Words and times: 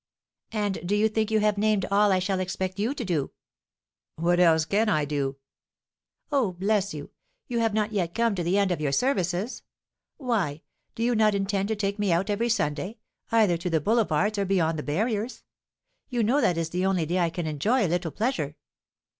"And 0.53 0.79
do 0.83 0.95
you 0.95 1.07
think 1.07 1.29
you 1.29 1.41
have 1.41 1.59
named 1.59 1.85
all 1.91 2.11
I 2.11 2.17
shall 2.17 2.39
expect 2.39 2.79
you 2.79 2.95
to 2.95 3.05
do?" 3.05 3.33
"What 4.15 4.39
else 4.39 4.65
can 4.65 4.89
I 4.89 5.05
do?" 5.05 5.37
"Oh, 6.31 6.53
bless 6.53 6.91
you, 6.91 7.11
you 7.45 7.59
have 7.59 7.75
not 7.75 7.91
yet 7.91 8.15
come 8.15 8.33
to 8.33 8.41
the 8.41 8.57
end 8.57 8.71
of 8.71 8.81
your 8.81 8.91
services! 8.93 9.61
Why, 10.17 10.63
do 10.95 11.03
you 11.03 11.13
not 11.13 11.35
intend 11.35 11.67
to 11.67 11.75
take 11.75 11.99
me 11.99 12.11
out 12.11 12.31
every 12.31 12.49
Sunday, 12.49 12.97
either 13.31 13.57
to 13.57 13.69
the 13.69 13.79
Boulevards 13.79 14.39
or 14.39 14.45
beyond 14.45 14.79
the 14.79 14.89
barriers? 14.89 15.43
You 16.09 16.23
know 16.23 16.41
that 16.41 16.57
is 16.57 16.71
the 16.71 16.83
only 16.83 17.05
day 17.05 17.19
I 17.19 17.29
can 17.29 17.45
enjoy 17.45 17.85
a 17.85 17.93
little 17.93 18.09
pleasure." 18.09 18.55